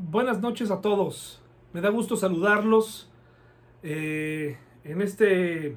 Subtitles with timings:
[0.00, 1.42] Buenas noches a todos.
[1.72, 3.10] Me da gusto saludarlos
[3.82, 5.76] eh, en este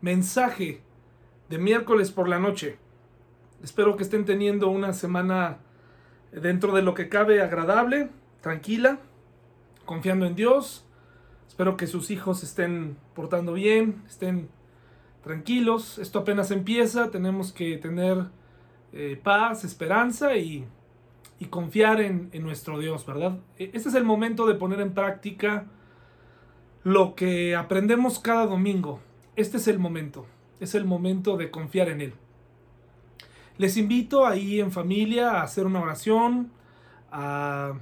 [0.00, 0.80] mensaje
[1.48, 2.78] de miércoles por la noche.
[3.60, 5.58] Espero que estén teniendo una semana
[6.30, 8.10] dentro de lo que cabe agradable,
[8.42, 9.00] tranquila,
[9.84, 10.86] confiando en Dios.
[11.48, 14.50] Espero que sus hijos estén portando bien, estén
[15.24, 15.98] tranquilos.
[15.98, 18.26] Esto apenas empieza, tenemos que tener
[18.92, 20.64] eh, paz, esperanza y
[21.38, 23.38] y confiar en, nuestro Dios, ¿verdad?
[23.58, 25.66] Este es el momento de poner en práctica
[26.82, 29.00] lo que aprendemos cada domingo.
[29.36, 30.26] Este es el momento,
[30.58, 32.14] es el momento de confiar en Él.
[33.56, 36.50] Les invito ahí en familia a hacer una oración,
[37.10, 37.74] a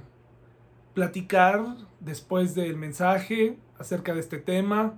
[0.93, 4.95] platicar después del mensaje acerca de este tema.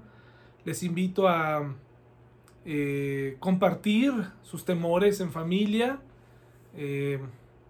[0.66, 1.76] Les invito a
[2.66, 4.14] eh, compartir
[4.44, 6.00] sus temores en familia.
[6.76, 7.20] Eh,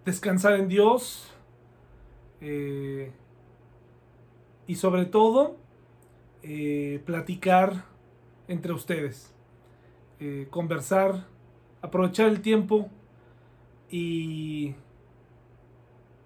[0.10, 1.32] descansar en Dios
[2.42, 3.12] eh,
[4.66, 5.58] y sobre todo
[6.42, 7.86] eh, platicar
[8.48, 9.32] entre ustedes,
[10.20, 11.28] eh, conversar,
[11.82, 12.90] aprovechar el tiempo
[13.92, 14.74] y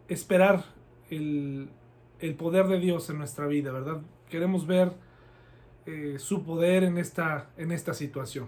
[0.08, 0.64] esperar
[1.10, 1.70] el,
[2.20, 4.02] el, poder de Dios en nuestra vida, ¿verdad?
[4.30, 4.94] Queremos ver
[6.18, 8.48] su poder en esta, en esta situación.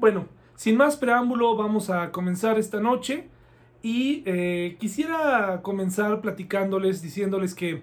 [0.00, 0.26] Bueno,
[0.56, 3.28] sin más preámbulo, vamos a comenzar esta noche.
[3.82, 7.82] Y eh, quisiera comenzar platicándoles, diciéndoles que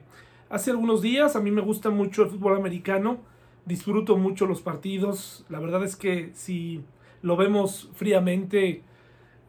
[0.49, 3.19] hace algunos días a mí me gusta mucho el fútbol americano,
[3.65, 6.83] disfruto mucho los partidos, la verdad es que si
[7.21, 8.81] lo vemos fríamente,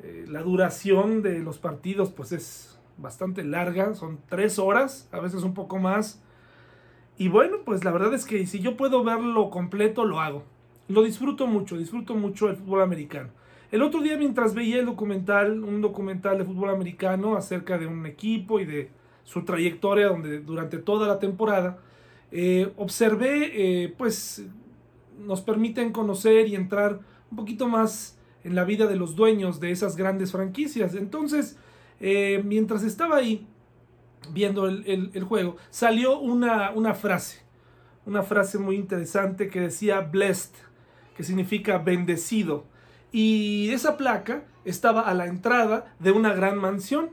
[0.02, 5.44] eh, la duración de los partidos pues es bastante larga, son tres horas, a veces
[5.44, 6.20] un poco más.
[7.16, 10.42] Y bueno, pues la verdad es que si yo puedo verlo completo, lo hago.
[10.88, 13.30] Lo disfruto mucho, disfruto mucho el fútbol americano.
[13.70, 18.04] El otro día mientras veía el documental, un documental de fútbol americano acerca de un
[18.04, 18.90] equipo y de
[19.24, 21.78] su trayectoria donde, durante toda la temporada,
[22.32, 24.44] eh, observé, eh, pues
[25.20, 26.98] nos permiten conocer y entrar
[27.31, 30.97] un poquito más en la vida de los dueños de esas grandes franquicias.
[30.97, 31.56] Entonces,
[32.00, 33.47] eh, mientras estaba ahí
[34.32, 37.42] viendo el, juego, salió una, una, frase,
[38.04, 40.54] una frase muy interesante que decía blessed,
[41.16, 42.64] que significa bendecido
[43.12, 47.10] y esa placa estaba a la entrada de una gran mansión.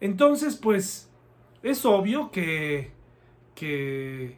[0.00, 1.10] Entonces, pues,
[1.62, 2.90] es obvio que,
[3.54, 4.36] que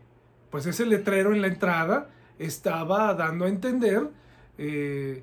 [0.50, 4.10] pues ese letrero en la entrada estaba dando a entender
[4.58, 5.22] eh,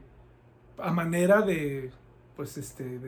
[0.78, 1.92] a manera de,
[2.36, 3.00] pues, este,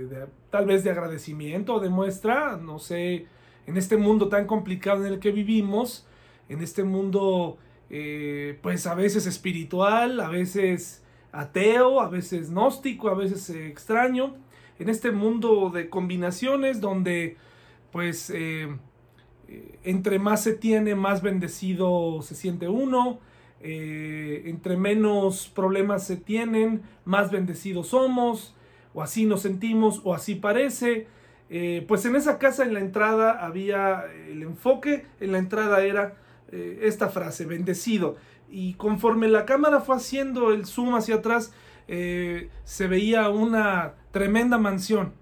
[0.50, 3.26] tal vez de agradecimiento o de muestra, no sé,
[3.66, 6.08] en este mundo tan complicado en el que vivimos,
[6.50, 7.58] en este mundo,
[7.90, 11.03] eh, pues, a veces espiritual, a veces
[11.34, 14.36] ateo, a veces gnóstico, a veces extraño,
[14.80, 17.38] en este mundo de combinaciones donde
[17.92, 18.70] pues eh,
[19.48, 23.20] eh, entre más se tiene, más bendecido se siente uno,
[23.62, 28.56] eh, entre menos problemas se tienen, más bendecidos somos,
[28.94, 31.08] o así nos sentimos, o así parece.
[31.88, 36.16] pues en esa casa en la entrada había el enfoque, en la entrada era
[36.52, 38.18] esta frase, bendecido
[38.54, 41.52] y conforme la cámara fue haciendo el zoom hacia atrás,
[41.88, 45.14] eh, se veía una tremenda mansión.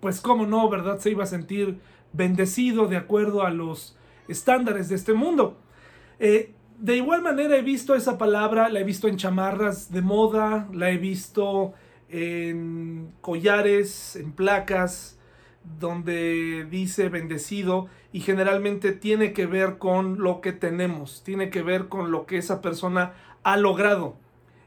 [0.00, 0.98] Pues cómo no, ¿verdad?
[0.98, 1.80] Se iba a sentir
[2.12, 3.96] bendecido de acuerdo a los
[4.28, 5.56] estándares de este mundo.
[6.18, 10.68] Eh, de igual manera he visto esa palabra, la he visto en chamarras de moda,
[10.70, 11.72] la he visto
[12.10, 15.18] en collares, en placas,
[15.78, 21.88] donde dice bendecido y generalmente tiene que ver con lo que tenemos, tiene que ver
[21.88, 24.16] con lo que esa persona ha logrado,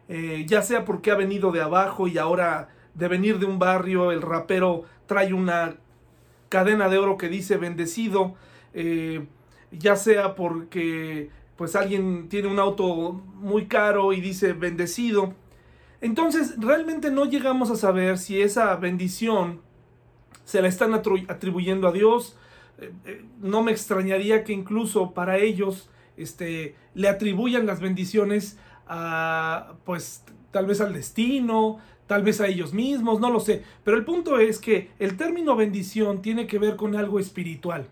[0.09, 4.11] eh, ya sea porque ha venido de abajo y ahora de venir de un barrio
[4.11, 5.75] el rapero trae una
[6.49, 8.35] cadena de oro que dice bendecido,
[8.73, 9.25] eh,
[9.71, 15.33] ya sea porque pues alguien tiene un auto muy caro y dice bendecido.
[16.01, 19.61] Entonces realmente no llegamos a saber si esa bendición
[20.47, 22.37] se la están atribuyendo a Dios.
[22.79, 28.57] Eh, eh, no me extrañaría que incluso para ellos este, le atribuyan las bendiciones
[28.87, 33.63] a, pues, tal vez al destino, tal vez a ellos mismos, no lo sé.
[33.83, 37.89] Pero el punto es que el término bendición tiene que ver con algo espiritual.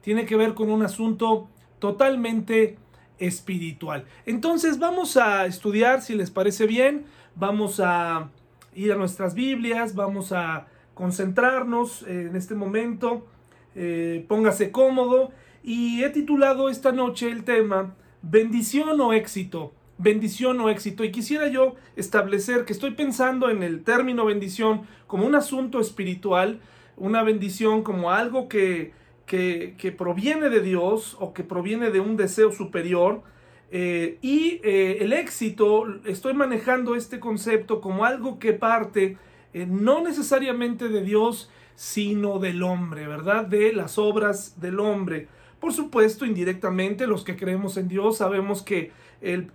[0.00, 1.50] Tiene que ver con un asunto
[1.80, 2.78] totalmente
[3.18, 4.06] espiritual.
[4.24, 7.04] Entonces vamos a estudiar, si les parece bien,
[7.34, 8.30] vamos a
[8.74, 13.26] ir a nuestras Biblias, vamos a concentrarnos en este momento.
[13.74, 15.30] Eh, póngase cómodo.
[15.62, 19.72] Y he titulado esta noche el tema Bendición o éxito.
[19.98, 21.04] Bendición o éxito.
[21.04, 26.60] Y quisiera yo establecer que estoy pensando en el término bendición como un asunto espiritual,
[26.96, 28.92] una bendición como algo que,
[29.26, 33.22] que, proviene de Dios o que proviene de un deseo superior.
[33.70, 39.16] Eh, y eh, el éxito, estoy manejando este concepto como algo que parte
[39.52, 43.46] eh, no necesariamente de Dios, sino del hombre, ¿verdad?
[43.46, 45.28] De las obras del hombre.
[45.60, 48.92] Por supuesto, indirectamente, los que creemos en Dios sabemos que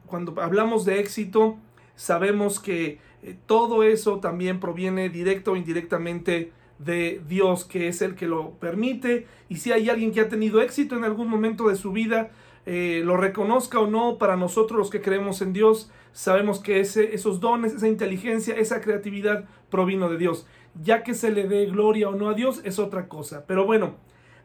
[0.05, 1.57] cuando hablamos de éxito,
[1.95, 2.99] sabemos que
[3.47, 9.27] todo eso también proviene directo o indirectamente de Dios, que es el que lo permite.
[9.49, 12.31] Y si hay alguien que ha tenido éxito en algún momento de su vida,
[12.65, 17.13] eh, lo reconozca o no, para nosotros los que creemos en Dios, sabemos que ese,
[17.13, 19.45] esos dones, esa inteligencia, esa creatividad
[19.75, 20.47] provino de Dios.
[20.81, 23.43] Ya que se le dé gloria o no a Dios es otra cosa.
[23.45, 23.95] Pero bueno,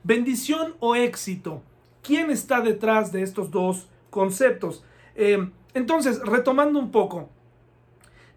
[0.03, 1.63] bendición o éxito.
[2.03, 4.85] ¿Quién está detrás de estos dos conceptos?
[5.15, 7.29] Eh, entonces, retomando un poco,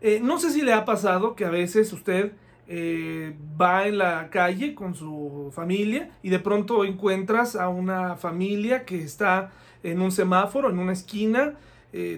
[0.02, 2.34] eh, no sé si le ha pasado que a veces usted
[2.68, 8.86] eh, va en la calle con su familia y de pronto encuentras a una familia
[8.86, 9.52] que está
[9.82, 11.56] en un semáforo, en una esquina,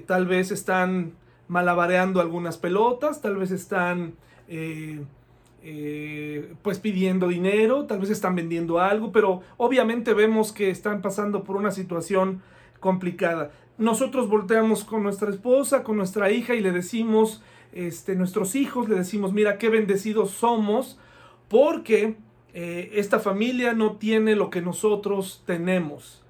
[0.06, 1.16] tal vez están
[1.48, 4.16] malabareando algunas pelotas, tal vez están
[4.48, 5.04] eh,
[6.62, 11.56] pues pidiendo dinero, tal vez están vendiendo algo, pero obviamente vemos que están pasando por
[11.56, 12.42] una situación
[12.80, 13.52] complicada.
[13.78, 17.42] Nosotros volteamos con nuestra esposa, con nuestra hija y le decimos,
[17.74, 21.00] este, nuestros hijos, le decimos, mira qué bendecidos somos,
[21.50, 22.16] porque
[22.54, 26.24] eh, esta familia no tiene lo que nosotros tenemos.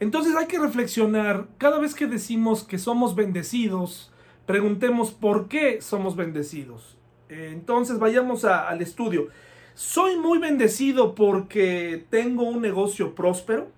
[0.00, 4.12] Entonces hay que reflexionar, cada vez que decimos que somos bendecidos,
[4.44, 6.93] preguntemos por qué somos bendecidos.
[7.28, 9.28] Entonces vayamos al estudio.
[9.74, 13.68] Soy muy bendecido porque tengo un negocio próspero,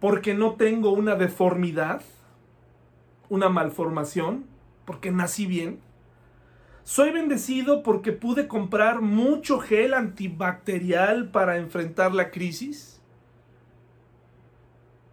[0.00, 2.02] porque no tengo una deformidad,
[3.28, 4.46] una malformación,
[4.84, 5.80] porque nací bien.
[6.82, 13.00] Soy bendecido porque pude comprar mucho gel antibacterial para enfrentar la crisis.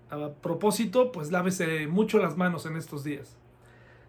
[0.09, 3.37] A propósito, pues lávese mucho las manos en estos días.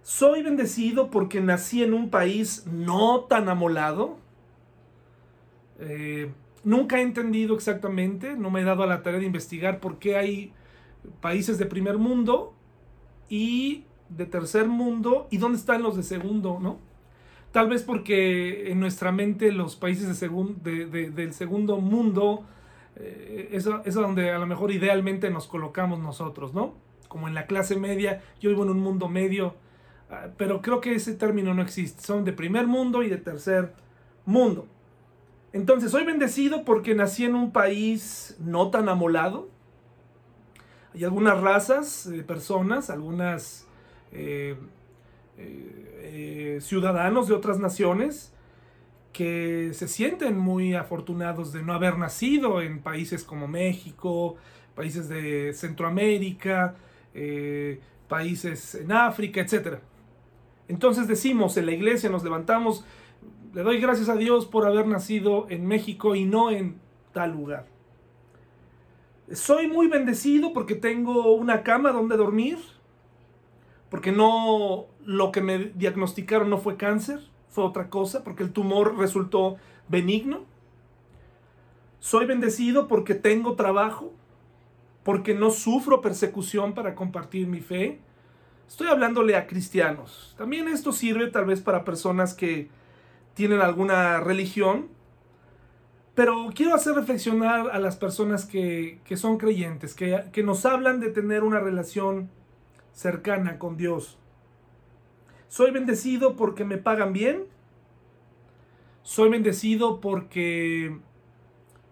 [0.02, 4.18] Soy bendecido porque nací en un país no tan amolado.
[5.78, 6.30] Eh,
[6.64, 10.16] nunca he entendido exactamente, no me he dado a la tarea de investigar por qué
[10.16, 10.52] hay
[11.20, 12.54] países de primer mundo
[13.28, 16.78] y de tercer mundo y dónde están los de segundo, ¿no?
[17.52, 22.44] Tal vez porque en nuestra mente los países de del segundo mundo,
[22.96, 26.74] eh, eso, es donde a lo mejor idealmente nos colocamos nosotros, ¿no?
[27.08, 29.54] Como en la clase media, yo vivo en un mundo medio,
[30.36, 33.72] pero creo que ese término no existe, son de primer mundo y de tercer
[34.24, 34.66] mundo.
[35.52, 39.48] Entonces, soy bendecido porque nací en un país no tan amolado.
[40.94, 43.66] Hay algunas razas de personas, algunas
[44.12, 44.56] eh,
[45.38, 48.32] eh, ciudadanos de otras naciones
[49.12, 54.36] que se sienten muy afortunados de no haber nacido en países como México,
[54.74, 56.74] países de Centroamérica,
[57.14, 59.78] eh, países en África, etc.
[60.72, 62.82] Entonces decimos en la iglesia, nos levantamos,
[63.52, 66.80] le doy gracias a Dios por haber nacido en México y no en
[67.12, 67.66] tal lugar.
[69.30, 72.56] Soy muy bendecido porque tengo una cama donde dormir,
[73.90, 77.20] porque no lo que me diagnosticaron no fue cáncer,
[77.50, 79.56] fue otra cosa, porque el tumor resultó
[79.88, 80.46] benigno.
[82.00, 84.10] Soy bendecido porque tengo trabajo,
[85.02, 88.00] porque no sufro persecución para compartir mi fe.
[88.72, 90.34] Estoy hablándole a cristianos.
[90.38, 92.70] También esto sirve tal vez para personas que
[93.34, 94.88] tienen alguna religión,
[96.14, 101.10] pero quiero hacer reflexionar a las personas que, son creyentes, que, que nos hablan de
[101.10, 102.30] tener una relación
[102.94, 104.16] cercana con Dios.
[105.48, 107.44] Soy bendecido porque me pagan bien.
[109.02, 110.96] Soy bendecido porque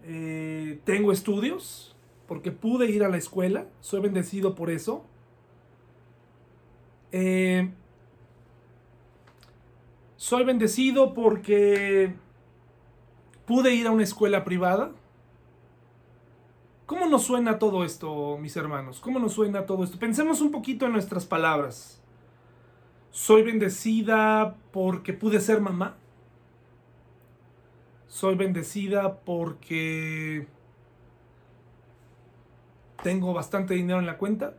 [0.03, 1.95] eh, tengo estudios,
[2.27, 3.67] porque pude ir a la escuela.
[3.81, 5.05] Soy bendecido por eso.
[7.11, 7.71] Eh,
[10.15, 12.13] soy bendecido porque
[13.45, 14.91] pude ir a una escuela privada.
[16.85, 18.99] ¿Cómo nos suena todo esto, mis hermanos?
[18.99, 19.97] ¿Cómo nos suena todo esto?
[19.97, 22.01] Pensemos un poquito en nuestras palabras.
[23.11, 25.95] Soy bendecida porque pude ser mamá.
[28.07, 30.47] Soy bendecida porque
[33.03, 34.55] tengo bastante dinero en la cuenta.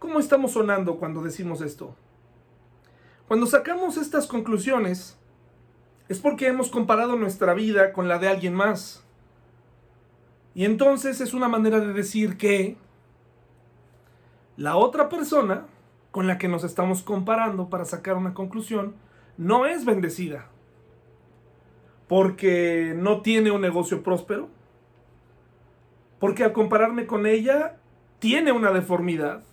[0.00, 1.94] ¿Cómo estamos sonando cuando decimos esto?
[3.28, 5.18] Cuando sacamos estas conclusiones
[6.08, 9.04] es porque hemos comparado nuestra vida con la de alguien más.
[10.54, 12.78] Y entonces es una manera de decir que
[14.56, 15.66] la otra persona
[16.10, 18.94] con la que nos estamos comparando para sacar una conclusión
[19.36, 20.46] no es bendecida.
[22.08, 24.48] Porque no tiene un negocio próspero,
[26.18, 27.76] Porque al compararme con ella,
[28.18, 29.44] tiene una deformidad,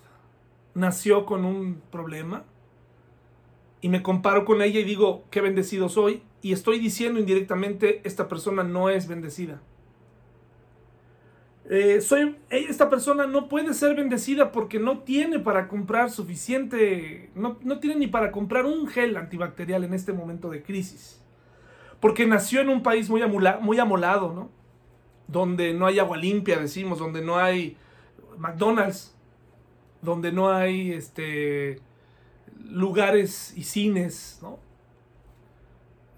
[0.78, 2.46] nació con un problema,
[3.82, 8.28] y me comparo con ella y digo, qué bendecido soy, y estoy diciendo indirectamente, esta
[8.28, 9.62] persona no es bendecida.
[11.70, 17.58] Eh, soy, esta persona no puede ser bendecida porque no tiene para comprar suficiente, no,
[17.62, 21.22] no tiene ni para comprar un gel antibacterial en este momento de crisis.
[22.00, 23.22] Porque nació en un país muy,
[23.62, 24.50] muy amolado, ¿no?
[25.28, 27.76] Donde no hay agua limpia, decimos, donde no hay
[28.38, 29.17] McDonald's,
[30.02, 31.80] donde no hay este,
[32.70, 34.60] lugares y cines, ¿no?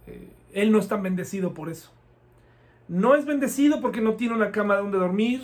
[0.08, 1.92] Eh, él no es tan bendecido por eso.
[2.88, 5.44] No es bendecido porque no tiene una cama donde dormir.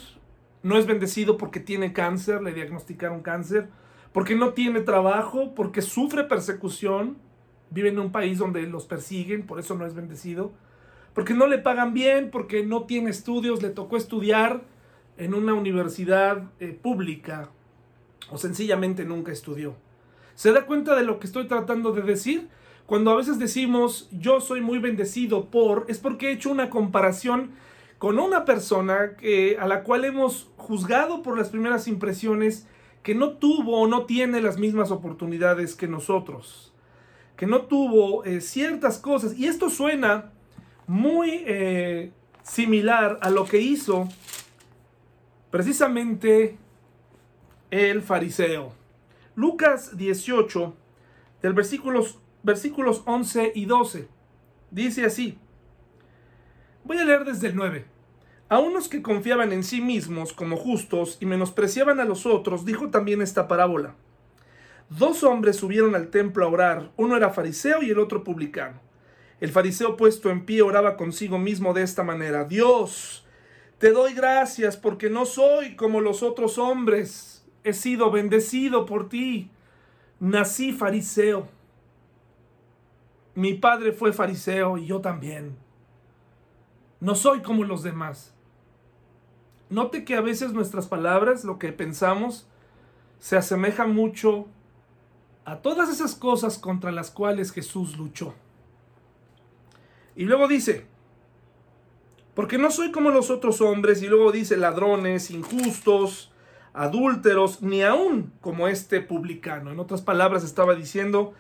[0.64, 3.70] No es bendecido porque tiene cáncer, le diagnosticaron cáncer.
[4.12, 7.18] Porque no tiene trabajo, porque sufre persecución.
[7.70, 10.54] Vive en un país donde los persiguen, por eso no es bendecido.
[11.14, 14.64] Porque no le pagan bien, porque no tiene estudios, le tocó estudiar
[15.18, 17.52] en una universidad eh, pública
[18.32, 19.76] o sencillamente nunca estudió.
[20.36, 22.50] ¿Se da cuenta de lo que estoy tratando de decir?
[22.86, 27.52] Cuando a veces decimos yo soy muy bendecido por, es porque he hecho una comparación
[27.98, 32.68] con una persona que, a la cual hemos juzgado por las primeras impresiones
[33.02, 36.74] que no tuvo o no tiene las mismas oportunidades que nosotros,
[37.38, 39.38] que no tuvo eh, ciertas cosas.
[39.38, 40.32] Y esto suena
[40.88, 42.12] muy eh,
[42.44, 44.08] similar a lo que hizo
[45.52, 46.58] precisamente
[47.72, 48.74] el fariseo.
[49.36, 50.76] Lucas 18,
[51.42, 54.08] del versículos versículos 11 y 12.
[54.70, 55.40] Dice así.
[56.84, 57.86] Voy a leer desde el 9.
[58.50, 62.92] A unos que confiaban en sí mismos como justos y menospreciaban a los otros, dijo
[62.92, 63.96] también esta parábola.
[64.90, 68.80] Dos hombres subieron al templo a orar, uno era fariseo y el otro publicano.
[69.42, 73.26] El fariseo puesto en pie oraba consigo mismo de esta manera, Dios,
[73.80, 77.35] te doy gracias porque no soy como los otros hombres,
[77.66, 79.52] he sido bendecido por ti,
[80.20, 81.50] nací fariseo
[83.36, 85.58] mi padre fue fariseo y yo también.
[87.02, 88.34] No soy como los demás.
[89.70, 92.48] Note que a veces nuestras palabras, lo que pensamos,
[93.20, 94.48] se asemeja mucho
[95.44, 98.34] a todas esas cosas contra las cuales Jesús luchó.
[100.16, 100.86] Y luego dice,
[102.36, 106.32] porque no soy como los otros hombres, y luego dice ladrones, injustos,
[106.76, 109.72] adúlteros, ni aún como este publicano.
[109.72, 111.34] En otras palabras estaba diciendo,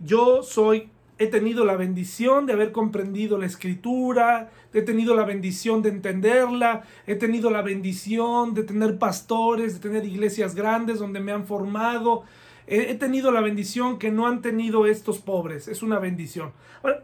[0.00, 5.82] yo soy he tenido la bendición de haber comprendido la escritura, he tenido la bendición
[5.82, 11.32] de entenderla, he tenido la bendición de tener pastores, de tener iglesias grandes donde me
[11.32, 12.24] han formado,
[12.66, 16.52] he, tenido la bendición que no han tenido estos pobres, es una bendición.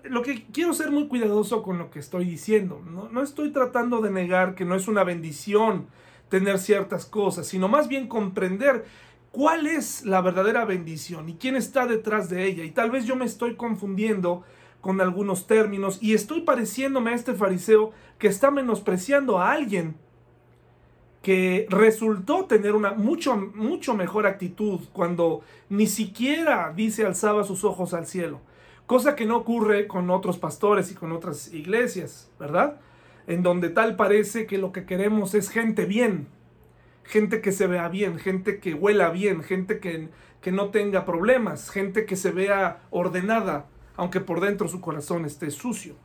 [0.04, 4.00] Lo que quiero ser muy cuidadoso con lo que estoy diciendo, no, no estoy tratando
[4.00, 5.88] de negar que no es una bendición
[6.28, 8.84] tener ciertas cosas, sino más bien comprender
[9.30, 12.64] cuál es la verdadera bendición y quién está detrás de ella.
[12.64, 14.44] Y tal vez yo me estoy confundiendo
[14.80, 19.96] con algunos términos y estoy pareciéndome a este fariseo que está menospreciando a alguien
[21.22, 27.94] que resultó tener una mucho, mucho mejor actitud cuando ni siquiera dice alzaba sus ojos
[27.94, 28.40] al cielo.
[28.86, 32.78] Cosa que no ocurre con otros pastores y con otras iglesias, ¿verdad?
[33.26, 36.28] En donde tal parece que lo que queremos es gente bien,
[37.02, 40.08] gente que se vea bien, gente que huela bien, gente que,
[40.40, 43.66] que no tenga problemas, gente que se vea ordenada,
[43.96, 45.96] aunque por dentro su corazón esté sucio.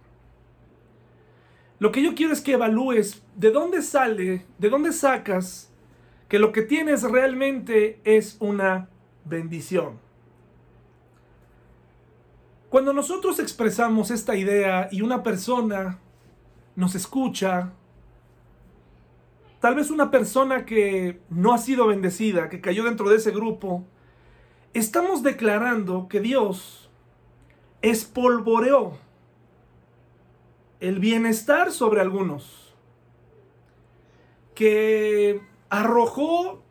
[1.80, 5.72] Lo que yo quiero es que evalúes de dónde sale, de dónde sacas
[6.28, 8.88] que lo que tienes realmente es una
[9.26, 10.00] bendición.
[12.70, 16.00] Cuando nosotros expresamos esta idea y una persona
[16.76, 17.74] nos escucha,
[19.62, 23.86] Tal vez una persona que no ha sido bendecida, que cayó dentro de ese grupo,
[24.74, 26.90] estamos declarando que Dios
[27.84, 28.94] espolvoreó
[30.80, 32.74] el bienestar sobre algunos,
[34.56, 36.64] que arrojó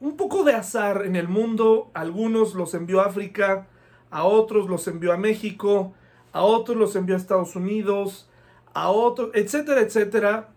[0.00, 3.66] un poco de azar en el mundo, algunos los envió a África,
[4.12, 5.92] a otros los envió a México,
[6.30, 8.30] a otros los envió a Estados Unidos,
[8.74, 10.48] a otros, etcétera, etcétera,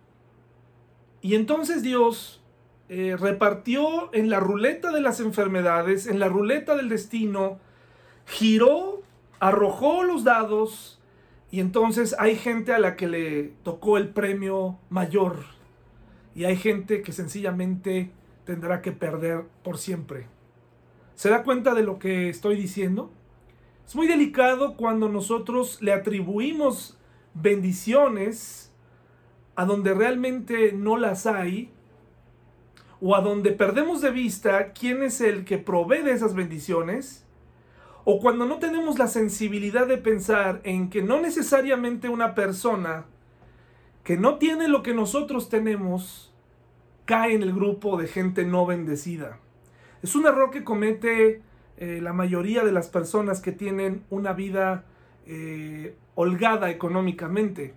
[1.21, 2.41] y entonces Dios
[2.89, 7.59] eh, repartió en la ruleta de las enfermedades, en la ruleta del destino,
[8.25, 9.03] giró,
[9.39, 10.99] arrojó los dados
[11.51, 15.45] y entonces hay gente a la que le tocó el premio mayor
[16.33, 18.11] y hay gente que sencillamente
[18.45, 20.27] tendrá que perder por siempre.
[21.15, 23.11] ¿Se da cuenta de lo que estoy diciendo?
[23.85, 26.97] Es muy delicado cuando nosotros le atribuimos
[27.33, 28.71] bendiciones
[29.55, 31.71] a donde realmente no las hay
[33.01, 37.25] o a donde perdemos de vista quién es el que provee de esas bendiciones,
[38.05, 43.05] o cuando no tenemos la sensibilidad de pensar en que no necesariamente una persona
[44.03, 46.33] que no tiene lo que nosotros tenemos
[47.05, 49.39] cae en el grupo de gente no bendecida.
[50.01, 51.41] Es un error que comete
[51.77, 54.85] eh, la mayoría de las personas que tienen una vida
[55.25, 57.73] eh, holgada económicamente,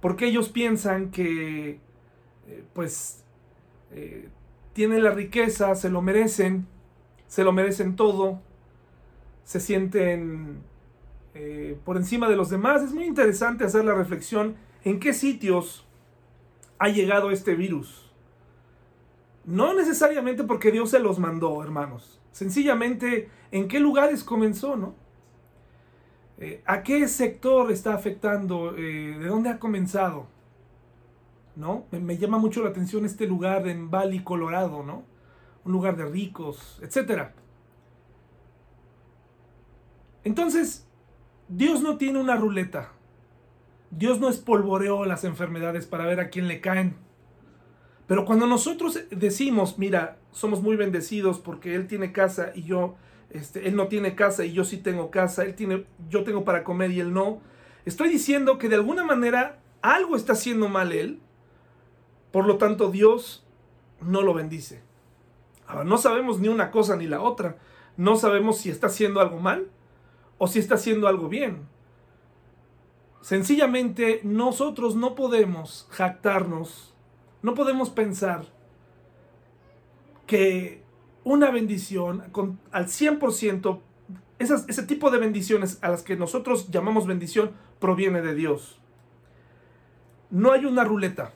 [0.00, 1.80] porque ellos piensan que
[2.48, 3.18] eh, pues
[4.72, 6.66] tienen la riqueza, se lo merecen,
[7.26, 8.40] se lo merecen todo,
[9.44, 10.62] se sienten
[11.84, 12.82] por encima de los demás.
[12.82, 15.86] Es muy interesante hacer la reflexión en qué sitios
[16.78, 18.10] ha llegado este virus.
[19.44, 22.20] No necesariamente porque Dios se los mandó, hermanos.
[22.32, 24.94] Sencillamente, ¿en qué lugares comenzó, no?
[26.42, 28.74] Eh, ¿A qué sector está afectando?
[28.76, 30.26] Eh, ¿De dónde ha comenzado?
[31.54, 31.84] ¿No?
[31.92, 35.04] Me, llama mucho la atención este lugar en Valley, Colorado, ¿no?
[35.64, 37.28] Un lugar de ricos, etc.
[40.24, 40.88] Entonces,
[41.46, 42.90] Dios no tiene una ruleta.
[43.92, 46.96] Dios no espolvoreó las enfermedades para ver a quién le caen.
[48.08, 52.96] Pero cuando nosotros decimos, mira, somos muy bendecidos porque Él tiene casa y yo,
[53.32, 56.64] este, Él no tiene casa y yo sí tengo casa, Él tiene, yo tengo para
[56.64, 57.40] comer y Él no,
[57.84, 61.20] estoy diciendo que de alguna manera algo está haciendo mal Él,
[62.30, 63.46] por lo tanto Dios
[64.00, 64.82] no lo bendice.
[65.66, 67.58] Ahora, no sabemos ni una cosa ni la otra,
[67.96, 69.68] no sabemos si está haciendo algo mal
[70.38, 71.68] o si está haciendo algo bien.
[73.20, 76.92] Sencillamente nosotros no podemos jactarnos
[77.42, 78.46] no podemos pensar
[80.26, 80.81] que
[81.24, 83.80] una bendición con, al 100%,
[84.38, 88.80] esas, ese tipo de bendiciones a las que nosotros llamamos bendición, proviene de Dios.
[90.30, 91.32] No hay una ruleta.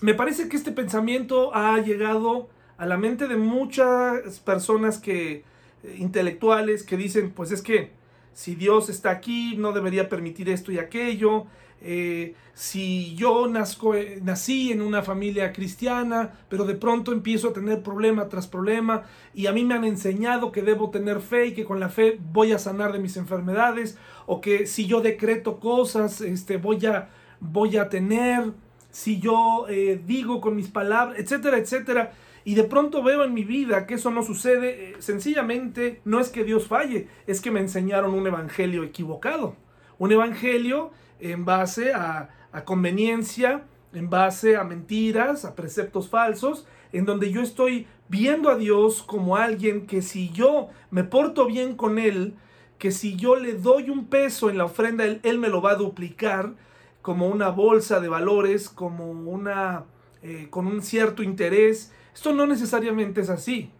[0.00, 5.44] Me parece que este pensamiento ha llegado a la mente de muchas personas que
[5.82, 7.92] eh, intelectuales que dicen, pues es que
[8.32, 11.46] si Dios está aquí, no debería permitir esto y aquello.
[11.82, 17.82] Eh, si yo eh, nací en una familia cristiana, pero de pronto empiezo a tener
[17.82, 21.64] problema tras problema y a mí me han enseñado que debo tener fe y que
[21.64, 26.20] con la fe voy a sanar de mis enfermedades, o que si yo decreto cosas,
[26.20, 27.08] este, voy, a,
[27.40, 28.52] voy a tener,
[28.90, 32.12] si yo eh, digo con mis palabras, etcétera, etcétera
[32.44, 36.44] y de pronto veo en mi vida que eso no sucede, sencillamente no es que
[36.44, 39.56] Dios falle, es que me enseñaron un evangelio equivocado.
[39.98, 42.30] Un evangelio en base a,
[42.64, 49.02] conveniencia, en base a mentiras, a preceptos falsos, en donde yo estoy viendo a Dios
[49.02, 52.34] como alguien que si yo me porto bien con Él,
[52.78, 55.76] que si yo le doy un peso en la ofrenda, Él, me lo va a
[55.76, 56.54] duplicar
[57.02, 59.84] como una bolsa de valores, como una,
[60.22, 61.92] eh, con un cierto interés.
[62.14, 63.70] Esto no necesariamente es así.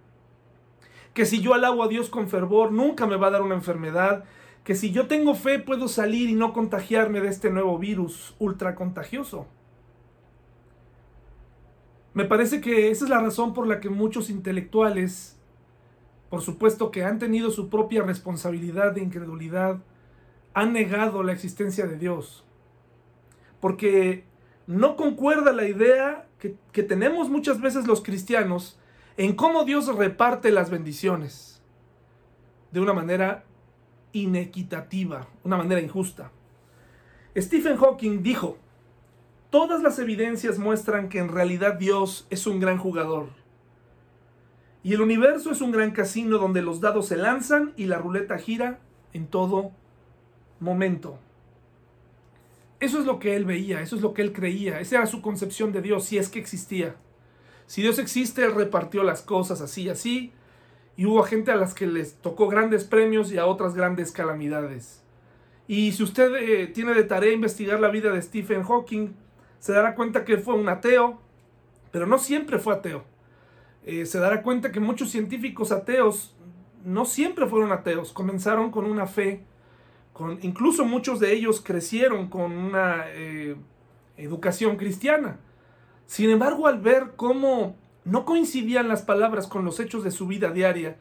[1.14, 4.24] Que si yo alabo a Dios con fervor, nunca me va a dar una enfermedad
[4.70, 8.76] que si yo tengo fe puedo salir y no contagiarme de este nuevo virus ultra
[8.76, 9.48] contagioso.
[12.14, 15.40] Me parece que esa es la razón por la que muchos intelectuales,
[16.28, 19.82] por supuesto que han tenido su propia responsabilidad de incredulidad,
[20.54, 22.44] han negado la existencia de Dios.
[23.58, 24.22] Porque
[24.68, 28.78] no concuerda la idea que, que tenemos muchas veces los cristianos
[29.16, 31.60] en cómo Dios reparte las bendiciones
[32.70, 33.46] de una manera
[34.12, 36.32] inequitativa, una manera injusta.
[37.36, 38.58] Stephen Hawking dijo,
[39.50, 43.28] todas las evidencias muestran que en realidad Dios es un gran jugador.
[44.82, 48.38] Y el universo es un gran casino donde los dados se lanzan y la ruleta
[48.38, 48.80] gira
[49.12, 49.72] en todo
[50.58, 51.18] momento.
[52.80, 55.20] Eso es lo que él veía, eso es lo que él creía, esa era su
[55.20, 56.96] concepción de Dios, si es que existía.
[57.66, 60.32] Si Dios existe, él repartió las cosas así así,
[60.96, 65.02] y hubo gente a las que les tocó grandes premios y a otras grandes calamidades.
[65.66, 69.14] Y si usted eh, tiene de tarea investigar la vida de Stephen Hawking,
[69.60, 71.20] se dará cuenta que fue un ateo,
[71.92, 73.04] pero no siempre fue ateo.
[73.84, 76.34] Eh, se dará cuenta que muchos científicos ateos
[76.84, 79.44] no siempre fueron ateos, comenzaron con una fe,
[80.12, 83.56] con, incluso muchos de ellos crecieron con una eh,
[84.16, 85.38] educación cristiana.
[86.06, 90.50] Sin embargo, al ver cómo no coincidían las palabras con los hechos de su vida
[90.50, 90.96] diaria.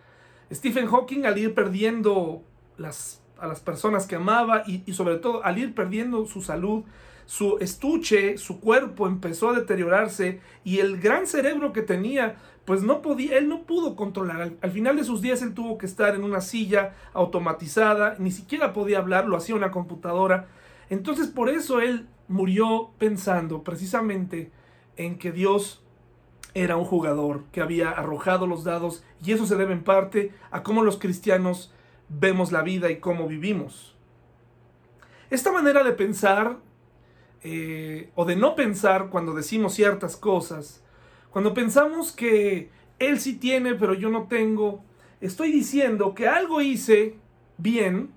[0.52, 2.44] Stephen Hawking al ir perdiendo
[2.78, 6.84] las, a las personas que amaba y, sobre todo al ir perdiendo su salud,
[7.26, 13.04] su estuche, su cuerpo empezó a deteriorarse y el gran cerebro que tenía, pues no
[13.04, 14.42] podía, él no pudo controlar.
[14.42, 18.32] Al, al, final de sus días él tuvo que estar en una silla automatizada, ni
[18.32, 20.48] siquiera podía hablar, lo hacía una computadora.
[20.90, 24.52] Entonces por eso él murió pensando precisamente
[24.98, 25.84] en que Dios
[26.64, 30.62] era un jugador que había arrojado los dados y eso se debe en parte a
[30.62, 31.74] cómo los cristianos
[32.10, 33.96] vemos la vida y cómo vivimos.
[35.30, 36.58] Esta manera de pensar
[37.44, 40.84] eh, o de no pensar cuando decimos ciertas cosas,
[41.30, 42.70] cuando pensamos que
[43.00, 44.84] él sí tiene pero yo no tengo,
[45.22, 47.16] estoy diciendo que algo hice
[47.58, 48.12] bien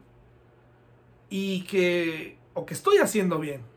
[1.30, 3.71] y que o que estoy haciendo bien.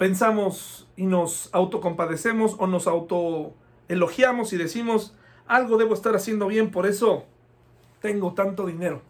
[0.00, 5.14] Pensamos y nos autocompadecemos o nos autoelogiamos y decimos
[5.46, 7.26] algo debo estar haciendo bien, por eso
[8.00, 9.02] tengo tanto dinero.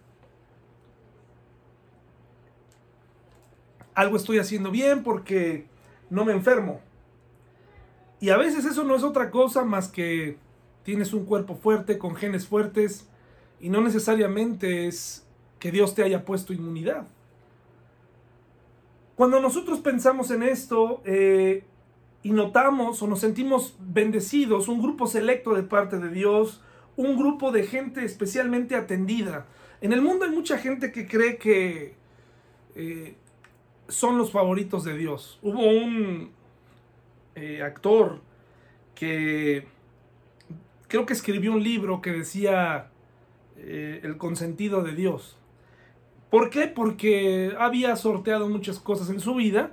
[3.95, 5.69] Algo estoy haciendo bien porque
[6.11, 6.81] no me enfermo.
[8.19, 10.39] Y a veces eso no es otra cosa más que
[10.83, 13.09] tienes un cuerpo fuerte, con genes fuertes,
[13.61, 15.25] y no necesariamente es
[15.61, 17.07] que Dios te haya puesto inmunidad.
[19.21, 21.65] Cuando nosotros pensamos en esto eh,
[22.23, 26.63] y notamos o nos sentimos bendecidos, un grupo selecto de parte de Dios,
[26.97, 29.45] un grupo de gente especialmente atendida.
[29.83, 31.97] En el mundo hay mucha gente que cree que
[32.75, 33.15] eh,
[33.89, 35.39] son los favoritos de Dios.
[35.43, 36.31] Hubo un
[37.35, 38.23] eh, actor
[38.95, 39.67] que
[40.89, 42.91] creo que escribió un libro que decía
[43.59, 45.37] el consentido de Dios.
[46.31, 46.69] ¿Por qué?
[46.69, 49.73] Porque había sorteado muchas cosas en su vida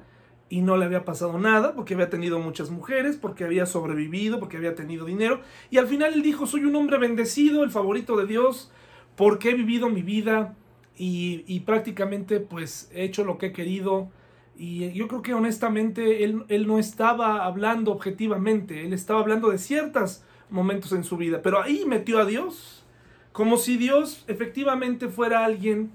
[0.50, 4.58] y no le había pasado nada, porque había tenido muchas mujeres, porque había sobrevivido, porque
[4.58, 5.42] había tenido dinero.
[5.70, 8.72] Y al final él dijo, soy un hombre bendecido, el favorito de Dios,
[9.16, 10.56] porque he vivido mi vida
[10.96, 14.10] y, prácticamente pues he hecho lo que he querido.
[14.58, 19.60] Y yo creo que honestamente él, él no estaba hablando objetivamente, él estaba hablando de
[19.60, 22.86] ciertos momentos en su vida, pero ahí metió a Dios,
[23.34, 25.92] como si Dios efectivamente fuera alguien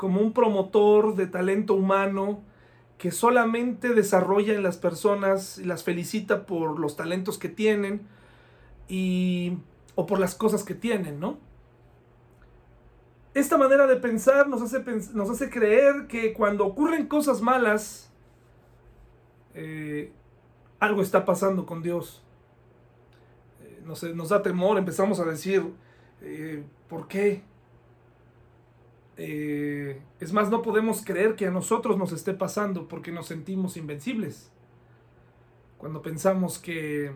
[0.00, 2.42] como un promotor de talento humano
[2.96, 8.06] que solamente desarrolla en las personas y las felicita por los talentos que tienen
[8.88, 9.58] y,
[9.96, 11.36] o por las cosas que tienen, ¿no?
[13.34, 14.82] Esta manera de pensar nos hace,
[15.12, 18.10] nos hace creer que cuando ocurren cosas malas,
[19.52, 20.14] eh,
[20.78, 22.22] algo está pasando con Dios.
[23.62, 25.62] Eh, nos, da temor, empezamos a decir,
[26.22, 27.42] eh, ¿por qué?
[29.22, 33.76] Eh, es más, no podemos creer que a nosotros nos esté pasando porque nos sentimos
[33.76, 34.50] invencibles.
[35.76, 37.12] Cuando pensamos que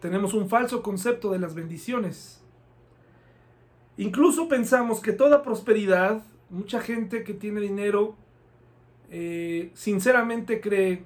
[0.00, 2.42] tenemos un falso concepto de las bendiciones.
[3.96, 8.16] Incluso pensamos que toda prosperidad, mucha gente que tiene dinero,
[9.08, 11.04] eh, sinceramente cree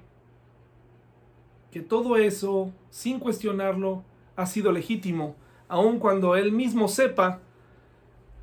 [1.69, 4.03] que todo eso, sin cuestionarlo,
[4.35, 5.35] ha sido legítimo,
[5.67, 7.39] aun cuando él mismo sepa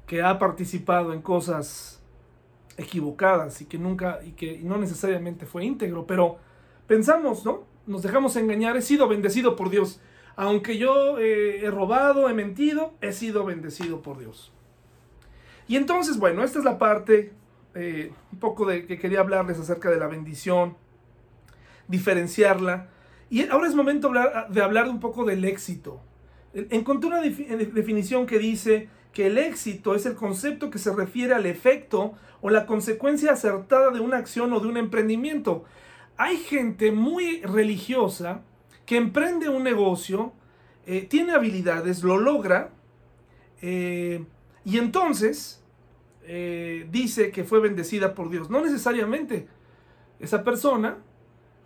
[0.08, 2.02] que ha participado en cosas
[2.78, 6.38] equivocadas y que nunca y que no necesariamente fue íntegro, pero
[6.86, 7.64] pensamos, ¿no?
[7.86, 10.00] Nos dejamos engañar, he sido bendecido por Dios.
[10.34, 14.50] Aunque yo eh, he robado, he mentido, he sido bendecido por Dios.
[15.66, 17.32] Y entonces, bueno, esta es la parte
[17.74, 20.76] eh, un poco de que quería hablarles acerca de la bendición,
[21.86, 22.88] diferenciarla.
[23.28, 24.10] Y ahora es momento
[24.48, 26.00] de hablar un poco del éxito.
[26.54, 31.46] Encontré una definición que dice que el éxito es el concepto que se refiere al
[31.46, 35.64] efecto o la consecuencia acertada de una acción o de un emprendimiento.
[36.16, 38.42] Hay gente muy religiosa
[38.86, 40.32] que emprende un negocio,
[40.86, 42.70] eh, tiene habilidades, lo logra,
[43.60, 44.24] eh,
[44.64, 45.62] y entonces
[46.22, 48.50] eh, dice que fue bendecida por Dios.
[48.50, 49.48] No necesariamente.
[50.20, 50.98] Esa persona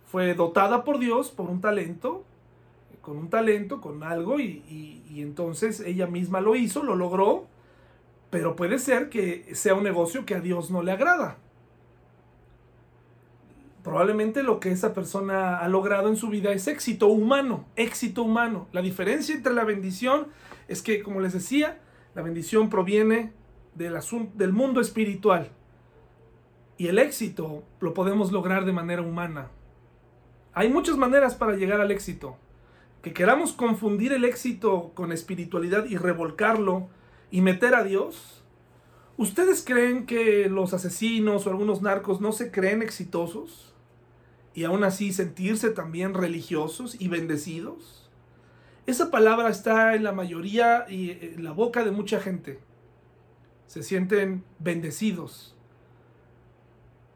[0.05, 2.23] fue dotada por Dios por un talento,
[3.03, 7.45] con un talento, con algo, y, entonces ella misma lo hizo, lo logró,
[8.29, 11.37] pero puede ser que sea un negocio que a Dios no le agrada.
[13.83, 18.67] Probablemente lo que esa persona ha logrado en su vida es éxito humano, éxito humano.
[18.71, 20.27] La diferencia entre la bendición
[20.69, 21.81] es que, como les decía,
[22.15, 23.33] la bendición proviene
[23.75, 23.99] del,
[24.35, 25.49] del mundo espiritual.
[26.77, 29.49] Y el éxito lo podemos lograr de manera humana.
[30.53, 32.37] Hay muchas maneras para llegar al éxito
[33.03, 36.87] que queramos confundir el éxito con espiritualidad y revolcarlo
[37.29, 38.43] y meter a Dios?
[39.17, 43.75] ¿Ustedes creen que los asesinos o algunos narcos no se creen exitosos
[44.55, 48.09] y aún así sentirse también religiosos y bendecidos?
[48.85, 52.59] Esa palabra está en la mayoría y en la boca de mucha gente.
[53.67, 55.57] Se sienten bendecidos.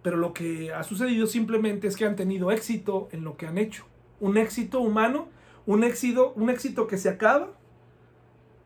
[0.01, 3.57] Pero lo que ha sucedido simplemente es que han tenido éxito en lo que han
[3.57, 3.85] hecho.
[4.19, 5.29] Un éxito humano
[5.67, 7.49] un éxito, un éxito que se acaba,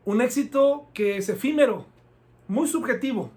[0.04, 1.84] un éxito que es efímero,
[2.48, 3.30] muy subjetivo.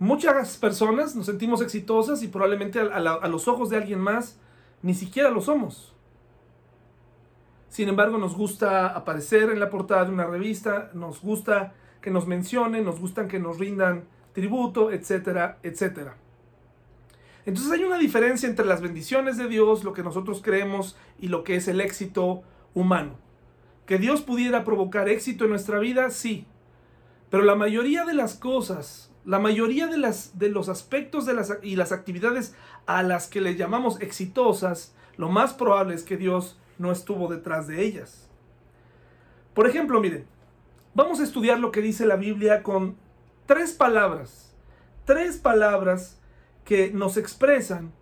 [0.00, 4.36] Muchas personas nos sentimos exitosas y probablemente a, los ojos de alguien más
[4.82, 5.94] ni siquiera lo somos.
[7.68, 12.26] Sin embargo, nos gusta aparecer en la portada de una revista, nos gusta que nos
[12.26, 16.16] mencionen, nos gustan que nos rindan tributo, etcétera, etcétera.
[17.44, 21.42] Entonces hay una diferencia entre las bendiciones de Dios, lo que nosotros creemos y lo
[21.42, 22.42] que es el éxito
[22.74, 23.16] humano.
[23.86, 26.46] Que Dios pudiera provocar éxito en nuestra vida, sí.
[27.30, 31.58] Pero la mayoría de las cosas, la mayoría de, las, de los aspectos de las,
[31.62, 32.54] y las actividades
[32.86, 37.66] a las que le llamamos exitosas, lo más probable es que Dios no estuvo detrás
[37.66, 38.28] de ellas.
[39.54, 40.26] Por ejemplo, miren,
[40.94, 42.96] vamos a estudiar lo que dice la Biblia con
[43.46, 44.54] tres palabras.
[45.04, 46.21] Tres palabras
[46.64, 47.92] que nos expresan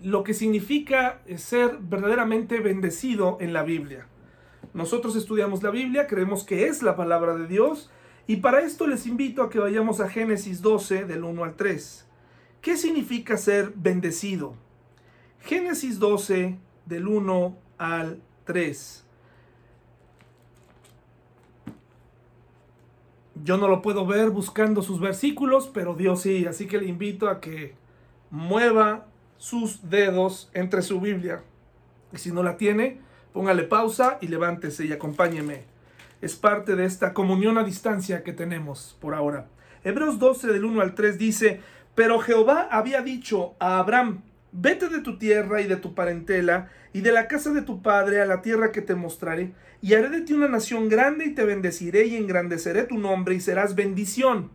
[0.00, 4.06] lo que significa ser verdaderamente bendecido en la Biblia.
[4.74, 7.90] Nosotros estudiamos la Biblia, creemos que es la palabra de Dios,
[8.26, 12.06] y para esto les invito a que vayamos a Génesis 12 del 1 al 3.
[12.60, 14.54] ¿Qué significa ser bendecido?
[15.40, 19.07] Génesis 12 del 1 al 3.
[23.44, 27.28] Yo no lo puedo ver buscando sus versículos, pero Dios sí, así que le invito
[27.28, 27.74] a que
[28.30, 31.42] mueva sus dedos entre su Biblia.
[32.12, 33.00] Y si no la tiene,
[33.32, 35.64] póngale pausa y levántese y acompáñeme.
[36.20, 39.46] Es parte de esta comunión a distancia que tenemos por ahora.
[39.84, 41.60] Hebreos 12 del 1 al 3 dice,
[41.94, 47.02] pero Jehová había dicho a Abraham, Vete de tu tierra y de tu parentela y
[47.02, 50.22] de la casa de tu padre a la tierra que te mostraré, y haré de
[50.22, 54.50] ti una nación grande y te bendeciré y engrandeceré tu nombre y serás bendición.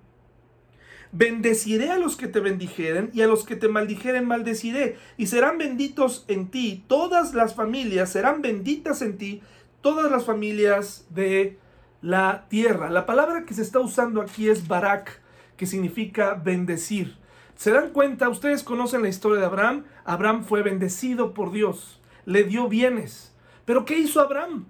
[1.12, 5.60] Bendeciré a los que te bendijeren y a los que te maldijeren maldeciré, y serán
[5.60, 9.42] benditos en ti todas las familias, serán benditas en ti
[9.82, 11.60] todas las familias de
[12.02, 12.90] la tierra.
[12.90, 15.22] La palabra que se está usando aquí es barak,
[15.56, 17.16] que significa bendecir.
[17.56, 18.30] ¿Se dan cuenta?
[18.30, 19.86] Ustedes conocen la historia de Abraham.
[20.06, 23.36] Abraham fue bendecido por Dios, le dio bienes.
[23.66, 24.66] Pero ¿qué hizo Abraham?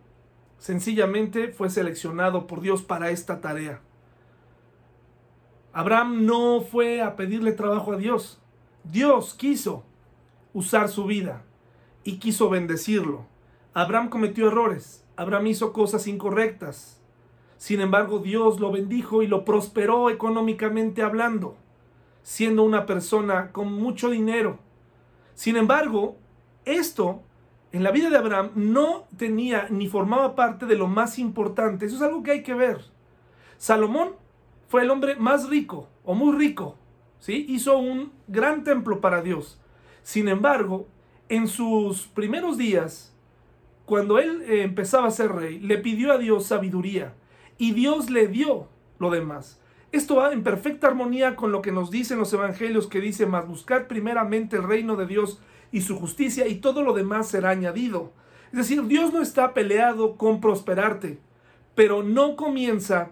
[0.59, 3.81] Sencillamente fue seleccionado por Dios para esta tarea.
[5.71, 8.39] Abraham no fue a pedirle trabajo a Dios.
[8.83, 9.83] Dios quiso
[10.53, 11.43] usar su vida
[12.03, 13.25] y quiso bendecirlo.
[13.73, 15.03] Abraham cometió errores.
[15.15, 17.01] Abraham hizo cosas incorrectas.
[17.57, 21.57] Sin embargo, Dios lo bendijo y lo prosperó económicamente hablando
[22.23, 24.57] siendo una persona con mucho dinero.
[25.35, 26.17] Sin embargo,
[26.65, 27.21] esto
[27.71, 31.85] en la vida de Abraham no tenía ni formaba parte de lo más importante.
[31.85, 32.81] Eso es algo que hay que ver.
[33.57, 34.15] Salomón
[34.67, 36.77] fue el hombre más rico o muy rico.
[37.19, 37.45] ¿sí?
[37.49, 39.59] Hizo un gran templo para Dios.
[40.03, 40.87] Sin embargo,
[41.29, 43.13] en sus primeros días,
[43.85, 47.13] cuando él eh, empezaba a ser rey, le pidió a Dios sabiduría
[47.57, 48.67] y Dios le dio
[48.99, 49.59] lo demás.
[49.93, 53.47] Esto va en perfecta armonía con lo que nos dicen los evangelios que dice, más
[53.47, 55.39] buscar primeramente el reino de Dios
[55.71, 58.11] y su justicia y todo lo demás será añadido.
[58.51, 61.19] Es decir, Dios no está peleado con prosperarte,
[61.75, 63.11] pero no comienza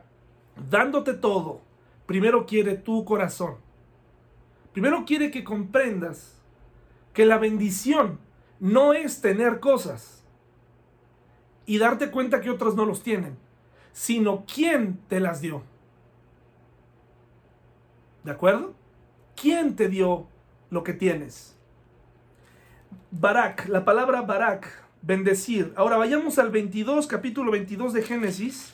[0.72, 1.62] dándote todo.
[2.08, 3.58] Primero quiere tu corazón.
[4.74, 6.42] Primero quiere que comprendas
[7.14, 8.18] que la bendición
[8.60, 10.24] no es tener cosas
[11.68, 13.38] y darte cuenta que otros no los tienen,
[13.94, 15.70] sino quién te las dio.
[18.24, 18.76] ¿De acuerdo?
[19.36, 20.28] ¿Quién te dio
[20.70, 21.56] lo que tienes?
[23.10, 24.68] Barak, la palabra Barak,
[25.02, 25.74] bendecir.
[25.76, 28.74] Ahora vayamos al 22, capítulo 22 de Génesis.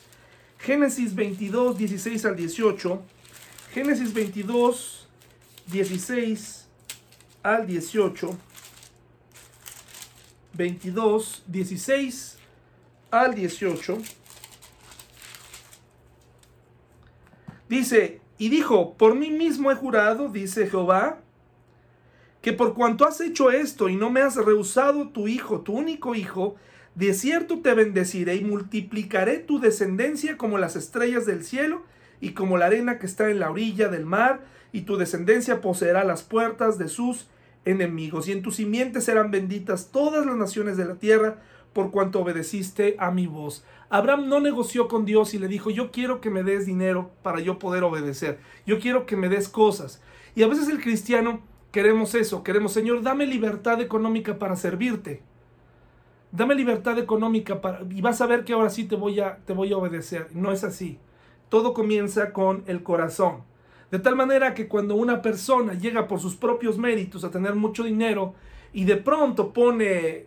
[0.58, 3.02] Génesis 22, 16 al 18.
[3.72, 5.08] Génesis 22,
[5.66, 6.68] 16
[7.42, 8.36] al 18.
[10.52, 12.38] 22, 16
[13.10, 13.98] al 18.
[17.68, 21.18] Dice, y dijo, por mí mismo he jurado, dice Jehová,
[22.40, 26.14] que por cuanto has hecho esto y no me has rehusado tu hijo, tu único
[26.14, 26.54] hijo,
[26.94, 31.82] de cierto te bendeciré y multiplicaré tu descendencia como las estrellas del cielo
[32.20, 34.40] y como la arena que está en la orilla del mar,
[34.72, 37.28] y tu descendencia poseerá las puertas de sus
[37.64, 41.38] enemigos, y en tu simiente serán benditas todas las naciones de la tierra,
[41.78, 43.64] por cuanto obedeciste a mi voz.
[43.88, 47.38] Abraham no negoció con Dios y le dijo, yo quiero que me des dinero para
[47.38, 50.02] yo poder obedecer, yo quiero que me des cosas.
[50.34, 55.22] Y a veces el cristiano queremos eso, queremos, Señor, dame libertad económica para servirte.
[56.32, 59.52] Dame libertad económica para, y vas a ver que ahora sí te voy a, te
[59.52, 60.30] voy a obedecer.
[60.32, 60.98] No es así.
[61.48, 63.44] Todo comienza con el corazón.
[63.92, 67.84] De tal manera que cuando una persona llega por sus propios méritos a tener mucho
[67.84, 68.34] dinero
[68.72, 70.26] y de pronto pone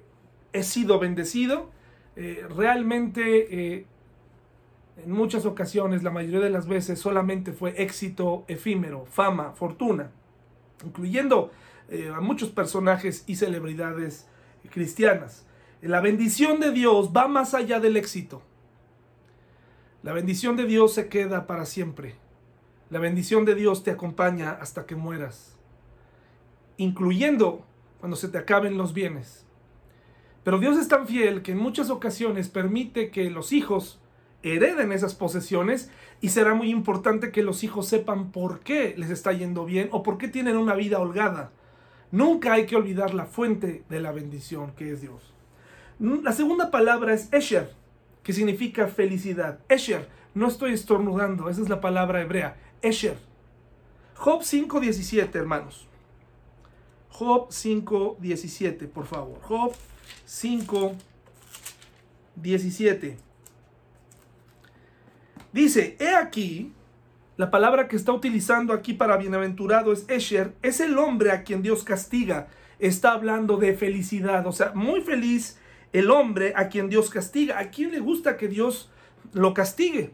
[0.54, 1.70] he sido bendecido,
[2.16, 3.86] eh, realmente eh,
[4.98, 10.12] en muchas ocasiones, la mayoría de las veces, solamente fue éxito efímero, fama, fortuna,
[10.86, 11.52] incluyendo
[11.90, 14.28] eh, a muchos personajes y celebridades
[14.70, 15.46] cristianas.
[15.82, 18.44] La bendición de Dios va más allá del éxito.
[20.04, 22.16] La bendición de Dios se queda para siempre.
[22.90, 25.58] La bendición de Dios te acompaña hasta que mueras,
[26.78, 27.66] incluyendo
[28.00, 29.46] cuando se te acaben los bienes.
[30.44, 34.00] Pero Dios es tan fiel que en muchas ocasiones permite que los hijos
[34.44, 39.34] hereden esas posesiones y será muy importante que los hijos sepan por qué les está
[39.34, 41.52] yendo bien o por qué tienen una vida holgada.
[42.12, 45.34] Nunca hay que olvidar la fuente de la bendición que es Dios.
[46.00, 47.72] La segunda palabra es Esher,
[48.24, 49.60] que significa felicidad.
[49.70, 52.58] Esher, no estoy estornudando, esa es la palabra hebrea.
[52.82, 53.18] Esher.
[54.16, 55.88] Job 5.17, hermanos.
[57.10, 59.40] Job 5.17, por favor.
[59.42, 59.74] Job
[60.28, 63.16] 5.17.
[65.52, 66.72] Dice, he aquí,
[67.38, 71.62] la palabra que está utilizando aquí para bienaventurado es Esher, es el hombre a quien
[71.62, 72.48] Dios castiga.
[72.80, 75.60] Está hablando de felicidad, o sea, muy feliz
[75.94, 77.60] el hombre a quien Dios castiga.
[77.60, 78.90] ¿A quién le gusta que Dios
[79.34, 80.14] lo castigue?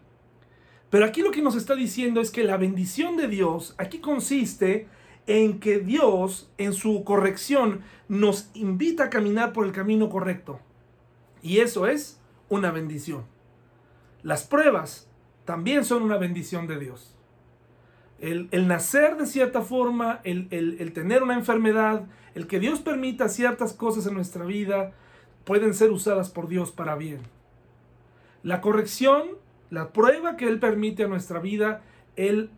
[0.89, 4.87] Pero aquí lo que nos está diciendo es que la bendición de Dios aquí consiste
[5.27, 10.59] en que Dios en su corrección nos invita a caminar por el camino correcto.
[11.41, 13.25] Y eso es una bendición.
[14.23, 15.09] Las pruebas
[15.45, 17.13] también son una bendición de Dios.
[18.19, 23.73] El, nacer de cierta forma, el, el tener una enfermedad, el que Dios permita ciertas
[23.73, 24.93] cosas en nuestra vida,
[25.43, 27.19] pueden ser usadas por Dios para bien.
[28.43, 29.23] La corrección,
[29.69, 31.81] la prueba que Él permite a nuestra vida,
[32.15, 32.49] Él,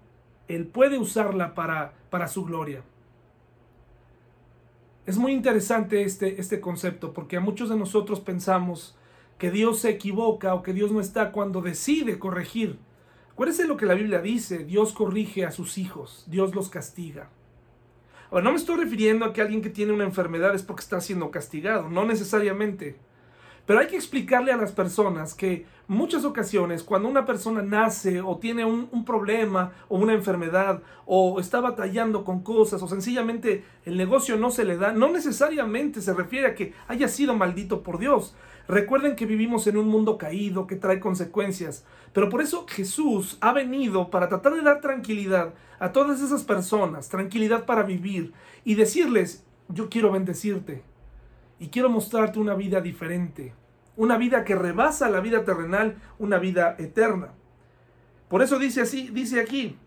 [0.49, 2.81] él puede usarla para, para su gloria.
[5.05, 8.97] Es muy interesante este, este concepto porque a muchos de nosotros pensamos
[9.37, 12.79] que Dios se equivoca o que Dios no está cuando decide corregir.
[13.31, 17.29] Acuérdense lo que la Biblia dice, Dios corrige a sus hijos, Dios los castiga.
[18.31, 20.99] Ahora, no me estoy refiriendo a que alguien que tiene una enfermedad es porque está
[20.99, 22.97] siendo castigado, no necesariamente.
[23.69, 28.39] Pero hay que explicarle a las personas que muchas ocasiones cuando una persona nace o
[28.39, 34.37] tiene un, problema o una enfermedad o está batallando con cosas o sencillamente el negocio
[34.37, 38.35] no se le da, no necesariamente se refiere a que haya sido maldito por Dios,
[38.67, 43.51] Recuerden que vivimos en un mundo caído que trae consecuencias, pero por eso Jesús ha
[43.51, 48.31] venido para tratar de dar tranquilidad a todas esas personas, tranquilidad para vivir
[48.65, 50.83] y decirles, yo quiero bendecirte
[51.59, 53.53] y quiero mostrarte una vida diferente,
[53.97, 57.33] una vida que rebasa la vida terrenal, una vida eterna.
[58.29, 59.77] Por eso dice así, dice aquí,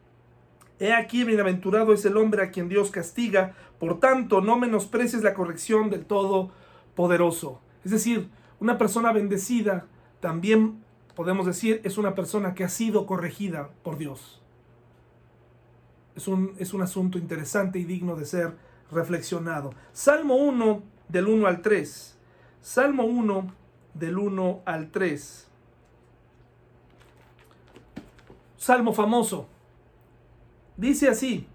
[0.83, 5.33] He aquí bienaventurado es el hombre a quien Dios castiga, por tanto no menosprecies la
[5.33, 7.61] corrección del Todopoderoso.
[7.85, 9.87] Es decir, una persona bendecida
[10.21, 10.83] también
[11.15, 14.43] podemos decir es una persona que ha sido corregida por Dios.
[16.17, 18.57] Es un, es un asunto interesante y digno de ser
[18.91, 19.75] reflexionado.
[19.93, 20.83] Salmo 1
[21.13, 22.19] del 1 al 3.
[22.61, 23.55] Salmo 1
[23.95, 25.49] del 1 al 3.
[28.57, 29.47] Salmo famoso.
[30.77, 31.47] Dice así.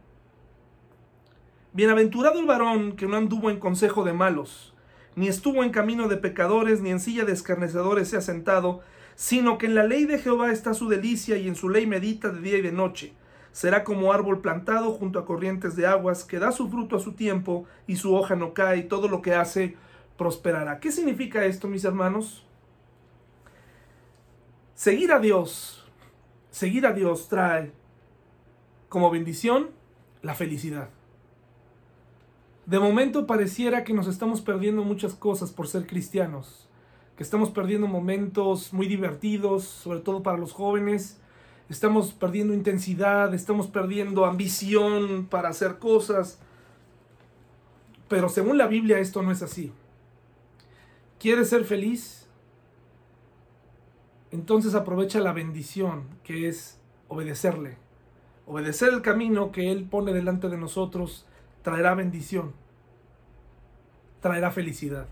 [1.73, 4.73] Bienaventurado el varón que no anduvo en consejo de malos
[5.17, 8.81] ni estuvo en camino de pecadores, ni en silla de escarnecedores se ha sentado,
[9.15, 12.29] sino que en la ley de Jehová está su delicia y en su ley medita
[12.29, 13.13] de día y de noche.
[13.57, 17.13] Será como árbol plantado junto a corrientes de aguas, que da su fruto a su
[17.13, 19.75] tiempo y su hoja no cae, y todo lo que hace
[20.15, 20.79] prosperará.
[20.79, 22.45] ¿Qué significa esto, mis hermanos?
[24.75, 25.83] Seguir a Dios,
[26.51, 27.71] seguir a Dios trae
[28.89, 29.71] como bendición
[30.21, 30.89] la felicidad.
[32.67, 36.69] De momento pareciera que nos estamos perdiendo muchas cosas por ser cristianos,
[37.15, 41.19] que estamos perdiendo momentos muy divertidos, sobre todo para los jóvenes,
[41.69, 46.39] estamos perdiendo intensidad, estamos perdiendo ambición para hacer cosas,
[48.07, 49.71] pero según la Biblia esto no es así.
[51.19, 52.27] ¿Quieres ser feliz?
[54.31, 57.77] Entonces aprovecha la bendición que es obedecerle.
[58.45, 61.25] Obedecer el camino que Él pone delante de nosotros
[61.63, 62.53] traerá bendición,
[64.21, 65.07] traerá felicidad.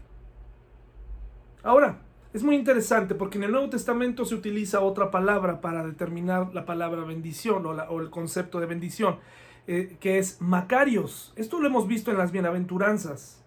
[1.64, 2.00] Ahora,
[2.36, 6.66] es muy interesante porque en el Nuevo Testamento se utiliza otra palabra para determinar la
[6.66, 9.18] palabra bendición o, el concepto de bendición,
[9.68, 11.34] eh, que es Macarios.
[11.36, 13.44] Esto lo hemos visto en las bienaventuranzas.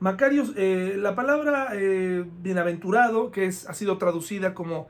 [0.00, 4.88] Macarios, eh, la palabra eh, bienaventurado, que es, ha sido traducida como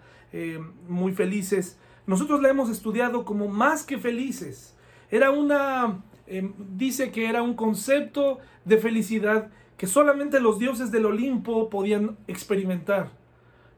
[0.86, 4.76] muy felices, nosotros la hemos estudiado como más que felices.
[5.10, 11.06] Era una Em, dice que era un concepto de felicidad que solamente los dioses del
[11.06, 13.10] Olimpo podían experimentar.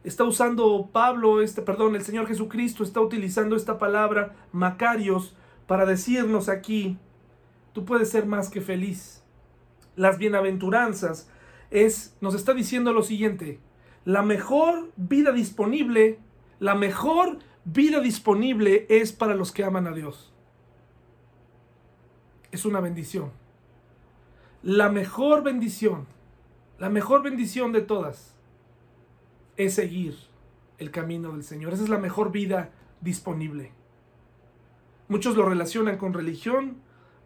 [0.02, 5.36] Está usando Pablo, este, perdón, el Señor Jesucristo está utilizando esta palabra Macarios
[5.66, 6.96] para decirnos aquí,
[7.74, 9.22] tú puedes ser más que feliz.
[9.96, 11.28] Las bienaventuranzas
[11.70, 13.60] es, nos está diciendo lo siguiente,
[14.06, 16.18] la mejor vida disponible,
[16.58, 20.32] la mejor vida disponible es para los que aman a Dios.
[22.52, 23.30] Es una bendición.
[24.62, 26.06] La mejor bendición,
[26.78, 28.34] la mejor bendición de todas
[29.56, 30.16] es seguir
[30.78, 31.72] el camino del Señor.
[31.72, 32.70] Esa es la mejor vida
[33.00, 33.72] disponible.
[35.08, 36.76] Muchos lo relacionan con religión,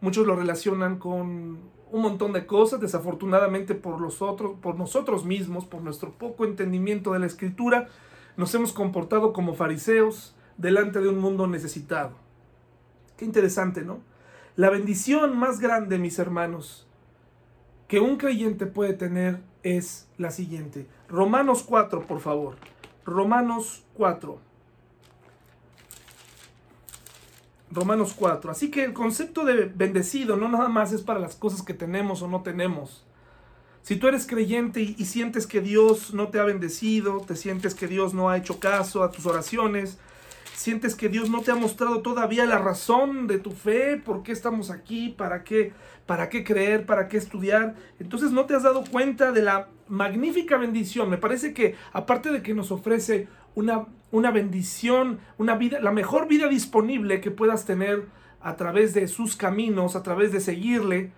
[0.01, 1.59] muchos lo relacionan con
[1.91, 7.13] un montón de cosas, desafortunadamente por, los otros, por nosotros mismos, por nuestro poco entendimiento
[7.13, 7.89] de la escritura,
[8.37, 12.13] nos hemos comportado como fariseos delante de un mundo necesitado.
[13.17, 14.01] Qué interesante, ¿no?
[14.57, 16.89] La bendición más grande, mis hermanos,
[17.95, 20.89] que un creyente puede tener es la siguiente.
[21.09, 22.57] Romanos 4, por favor.
[23.05, 24.37] Romanos 4.
[27.71, 28.51] Romanos 4.
[28.51, 32.21] Así que el concepto de bendecido no nada más es para las cosas que tenemos
[32.21, 33.07] o no tenemos.
[33.83, 37.87] Si tú eres creyente y, sientes que Dios no te ha bendecido, te sientes que
[37.87, 39.99] Dios no ha hecho caso a tus oraciones,
[40.55, 44.33] sientes que Dios no te ha mostrado todavía la razón de tu fe, por qué
[44.33, 45.73] estamos aquí, para qué,
[46.07, 50.57] para qué creer, para qué estudiar, entonces no te has dado cuenta de la magnífica
[50.57, 51.11] bendición.
[51.11, 56.29] Me parece que aparte de que nos ofrece una, una bendición, una vida, la mejor
[56.29, 58.07] vida disponible que puedas tener
[58.41, 61.13] a través de sus caminos, a través de seguirle,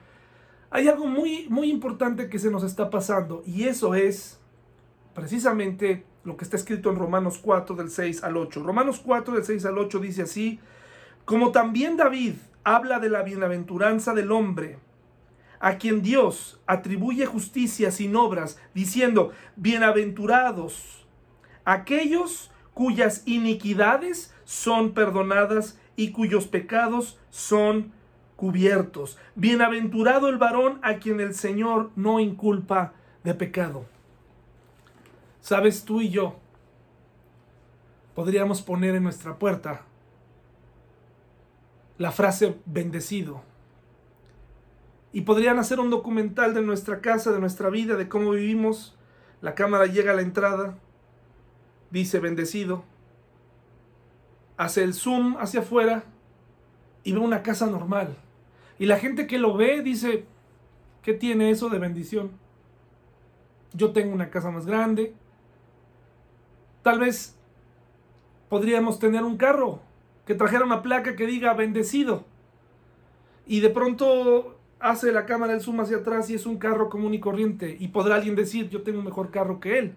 [0.71, 4.41] hay algo muy, muy importante que se nos está pasando y eso es
[5.15, 8.63] precisamente lo que está escrito en Romanos 4 del 6 al 8.
[8.63, 10.59] Romanos 4 del 6 al 8 dice así,
[11.25, 14.79] como también David habla de la bienaventuranza del hombre,
[15.61, 21.07] a quien Dios atribuye justicia sin obras, diciendo, bienaventurados
[21.65, 27.93] aquellos cuyas iniquidades son perdonadas y cuyos pecados son
[28.37, 29.19] cubiertos.
[29.35, 33.87] Bienaventurado el varón a quien el Señor no inculpa de pecado.
[35.47, 36.35] Sabes, tú y yo
[38.17, 39.83] podríamos poner en nuestra puerta
[41.99, 43.43] la frase bendecido.
[45.13, 48.99] Y podrían hacer un documental de nuestra casa, de nuestra vida, de cómo vivimos.
[49.41, 50.79] La cámara llega a la entrada,
[51.93, 52.83] dice bendecido,
[54.57, 56.03] hace el zoom hacia afuera
[57.05, 58.17] y ve una casa normal.
[58.81, 60.25] Y la gente que lo ve dice,
[61.03, 62.33] ¿qué tiene eso de bendición?
[63.75, 65.15] Yo tengo una casa más grande.
[66.87, 67.35] Tal vez
[68.49, 69.81] podríamos tener un carro
[70.25, 72.25] que trajera una placa que diga bendecido.
[73.45, 77.13] Y de pronto hace la cámara el zoom hacia atrás y es un carro común
[77.13, 77.77] y corriente.
[77.81, 79.97] Y podrá alguien decir, yo tengo un mejor carro que él.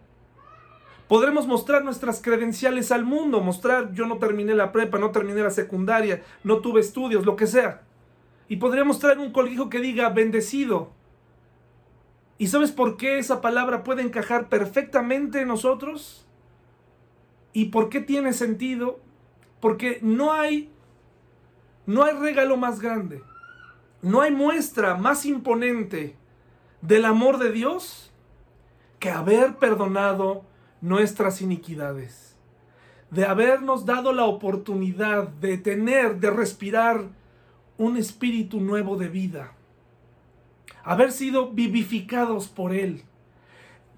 [1.07, 5.51] Podremos mostrar nuestras credenciales al mundo, mostrar yo no terminé la prepa, no terminé la
[5.51, 7.83] secundaria, no tuve estudios, lo que sea.
[8.47, 10.89] Y podríamos traer un colijo que diga bendecido.
[12.39, 16.25] ¿Y sabes por qué esa palabra puede encajar perfectamente en nosotros?
[17.53, 18.99] ¿Y por qué tiene sentido?
[19.59, 20.71] Porque no hay
[21.89, 23.23] no hay regalo más grande.
[24.03, 26.15] No hay muestra más imponente
[26.83, 28.11] del amor de Dios
[28.99, 30.43] que haber perdonado
[30.81, 32.37] nuestras iniquidades.
[33.09, 37.07] De habernos dado la oportunidad de tener, de respirar
[37.79, 39.53] un espíritu nuevo de vida,
[40.83, 43.01] haber sido vivificados por Él,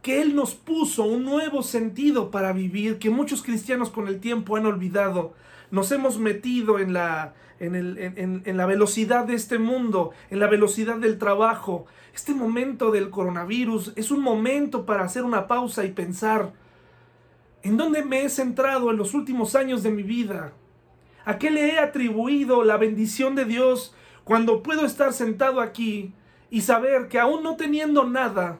[0.01, 4.55] que Él nos puso un nuevo sentido para vivir, que muchos cristianos con el tiempo
[4.55, 5.33] han olvidado.
[5.69, 10.39] Nos hemos metido en la, en, el, en, en la velocidad de este mundo, en
[10.39, 11.85] la velocidad del trabajo.
[12.13, 16.51] Este momento del coronavirus es un momento para hacer una pausa y pensar,
[17.61, 20.53] ¿en dónde me he centrado en los últimos años de mi vida?
[21.23, 26.13] ¿A qué le he atribuido la bendición de Dios cuando puedo estar sentado aquí
[26.49, 28.59] y saber que aún no teniendo nada,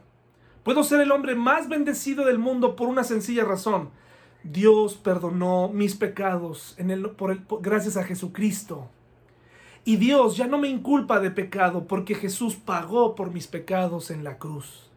[0.64, 3.90] puedo ser el hombre más bendecido del mundo por una sencilla razón?
[4.44, 8.90] Dios perdonó mis pecados en el, por el, gracias a Jesucristo.
[9.84, 14.24] Y Dios ya no me inculpa de pecado porque Jesús pagó por mis pecados en
[14.24, 14.90] la cruz.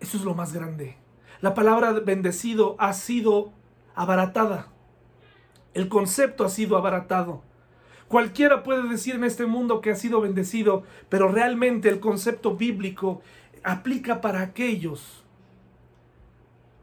[0.00, 0.96] Eso es lo más grande.
[1.40, 3.52] La palabra bendecido ha sido
[3.94, 4.68] abaratada.
[5.74, 7.42] El concepto ha sido abaratado.
[8.08, 13.22] Cualquiera puede decir en este mundo que ha sido bendecido, pero realmente el concepto bíblico
[13.62, 15.24] aplica para aquellos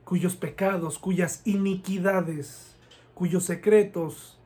[0.03, 2.75] cuyos pecados, cuyas iniquidades,
[3.13, 4.37] cuyos secretos,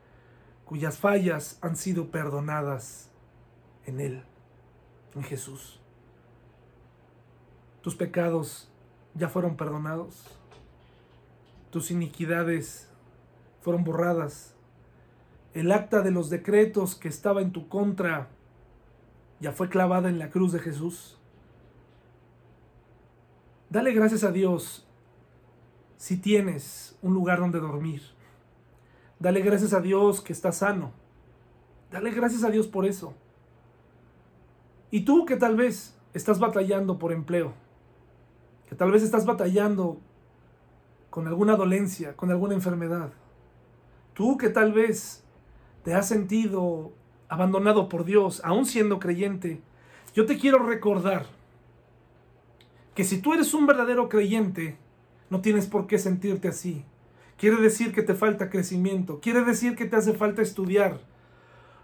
[0.66, 3.10] cuyas fallas han sido perdonadas
[3.86, 4.24] en Él,
[5.14, 5.80] en Jesús.
[7.82, 8.70] Tus pecados
[9.14, 10.24] ya fueron perdonados.
[11.70, 12.90] Tus iniquidades
[13.62, 14.56] fueron borradas.
[15.54, 18.30] El acta de los decretos que estaba en tu contra
[19.40, 21.18] ya fue clavada en la cruz de Jesús.
[23.72, 24.86] Dale gracias a Dios
[25.96, 28.02] si tienes un lugar donde dormir.
[29.18, 30.92] Dale gracias a Dios que estás sano.
[31.90, 33.14] Dale gracias a Dios por eso.
[34.92, 37.54] Y tú que tal vez estás batallando por empleo,
[38.68, 40.02] que tal vez estás batallando
[41.10, 43.14] con alguna dolencia, con alguna enfermedad,
[44.14, 45.24] tú que tal vez
[45.86, 46.92] te has sentido
[47.30, 49.62] abandonado por Dios, aún siendo creyente,
[50.14, 51.26] yo te quiero recordar
[53.02, 54.78] que si tú eres un verdadero creyente,
[55.32, 56.86] no tienes por qué sentirte así.
[57.36, 61.00] Quiere decir que te falta crecimiento, quiere decir que te hace falta estudiar.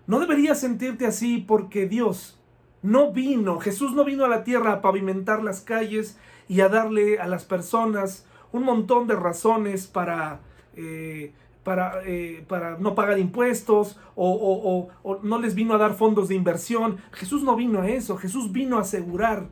[0.06, 2.40] No deberías sentirte así porque Dios
[2.84, 7.18] no vino, Jesús no vino a la tierra a pavimentar las calles y a darle
[7.18, 10.42] a las personas un montón de razones para,
[10.76, 16.28] eh, para, eh, para no pagar impuestos o, o no les vino a dar fondos
[16.28, 17.00] de inversión.
[17.12, 19.48] Jesús no vino a eso, Jesús vino a asegurar,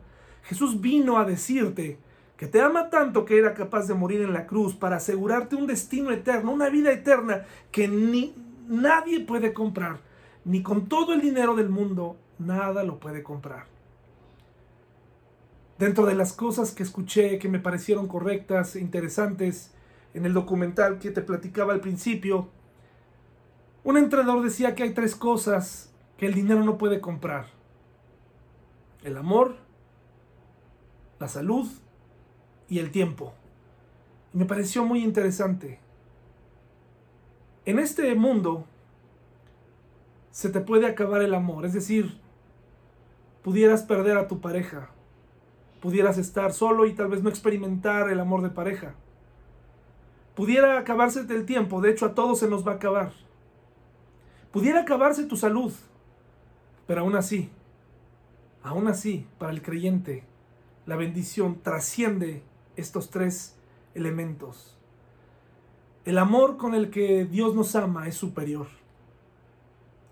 [0.46, 1.98] Jesús vino a decirte
[2.36, 5.66] que te ama tanto que era capaz de morir en la cruz para asegurarte un
[5.66, 8.34] destino eterno, una vida eterna que ni
[8.68, 10.00] nadie puede comprar,
[10.44, 13.66] ni con todo el dinero del mundo, nada lo puede comprar.
[15.78, 19.72] Dentro de las cosas que escuché que me parecieron correctas e interesantes
[20.14, 22.48] en el documental que te platicaba al principio,
[23.82, 27.46] un entrenador decía que hay tres cosas que el dinero no puede comprar.
[29.02, 29.65] El amor,
[31.18, 31.68] la salud
[32.68, 33.32] y el tiempo.
[34.32, 35.78] Me pareció muy interesante.
[37.64, 38.64] En este mundo
[40.30, 42.20] se te puede acabar el amor, es decir,
[43.42, 44.90] pudieras perder a tu pareja,
[45.80, 48.94] pudieras estar solo y tal vez no experimentar el amor de pareja.
[50.34, 53.12] Pudiera acabarse el tiempo, de hecho a todos se nos va a acabar.
[54.52, 55.72] Pudiera acabarse tu salud,
[56.86, 57.50] pero aún así,
[58.62, 60.24] aún así, para el creyente,
[60.86, 62.42] la bendición trasciende
[62.76, 63.56] estos tres
[63.94, 64.78] elementos.
[66.04, 68.68] El amor con el que Dios nos ama es superior.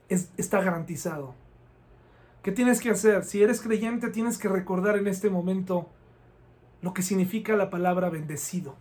[0.09, 1.35] está garantizado.
[2.43, 3.25] ¿Qué tienes que hacer?
[3.25, 5.89] Si eres creyente, tienes que recordar en este momento
[6.83, 8.77] lo que significa la palabra bendecido.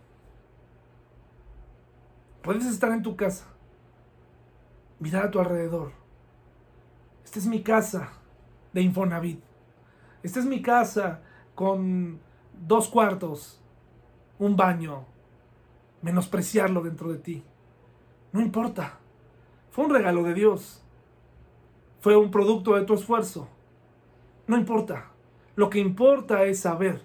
[2.42, 3.46] Puedes estar en tu casa,
[4.98, 5.92] mirar a tu alrededor.
[7.24, 8.12] Esta es mi casa
[8.74, 9.42] de Infonavit.
[10.22, 11.22] Esta es mi casa
[11.54, 12.20] con
[12.66, 13.60] dos cuartos,
[14.38, 15.04] un baño,
[16.02, 17.42] menospreciarlo dentro de ti.
[18.32, 18.98] No importa.
[19.70, 20.82] Fue un regalo de Dios.
[22.00, 23.48] Fue un producto de tu esfuerzo.
[24.46, 25.10] No importa.
[25.56, 27.00] Lo que importa es saber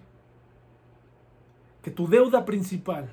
[1.82, 3.10] que tu deuda principal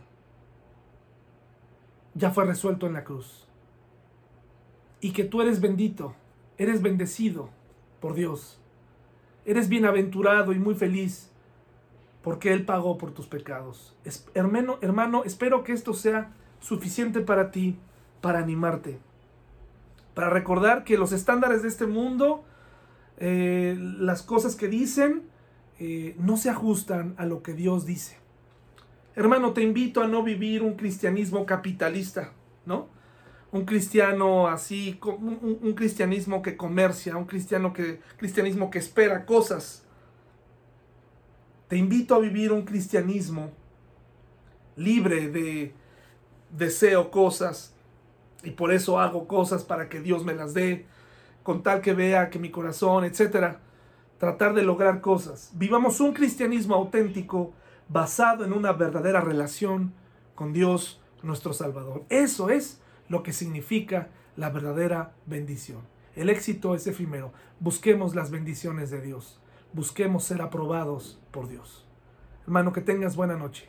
[2.14, 3.46] ya fue resuelto en la cruz.
[5.00, 6.14] Y que tú eres bendito,
[6.56, 7.50] eres bendecido
[8.00, 8.58] por Dios.
[9.46, 11.30] Eres bienaventurado y muy feliz
[12.26, 13.94] porque Él pagó por tus pecados.
[14.34, 17.78] hermano, hermano, espero que esto sea suficiente para ti,
[18.20, 18.98] para animarte,
[20.12, 22.44] para recordar que los estándares de este mundo,
[23.18, 25.22] eh, las cosas que dicen,
[25.78, 28.16] eh, no se ajustan a lo que Dios dice.
[29.14, 32.32] Hermano, te invito a no vivir un cristianismo capitalista,
[32.64, 32.88] ¿no?
[33.56, 39.86] Un cristiano así, un, cristianismo que comercia, un cristiano que, cristianismo que espera cosas
[41.68, 43.50] te invito a vivir un cristianismo
[44.76, 45.74] libre de
[46.50, 47.74] deseo cosas
[48.44, 50.86] y por eso hago cosas para que Dios me las dé,
[51.42, 53.60] con tal que vea que mi corazón, etcétera,
[54.18, 55.50] tratar de lograr cosas.
[55.54, 57.52] Vivamos un cristianismo auténtico
[57.88, 59.92] basado en una verdadera relación
[60.34, 62.04] con Dios, nuestro Salvador.
[62.08, 65.82] Eso es lo que significa la verdadera bendición.
[66.14, 67.32] El éxito es efímero.
[67.60, 69.40] Busquemos las bendiciones de Dios
[69.76, 71.86] busquemos ser aprobados por Dios.
[72.44, 73.68] Hermano, que tengas buena noche.